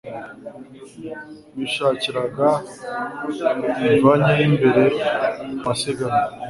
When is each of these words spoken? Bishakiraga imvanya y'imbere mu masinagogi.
Bishakiraga 1.57 2.47
imvanya 3.89 4.31
y'imbere 4.39 4.83
mu 5.45 5.55
masinagogi. 5.65 6.19